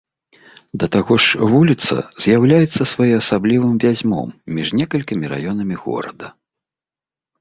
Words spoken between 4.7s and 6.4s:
некалькімі раёнамі горада.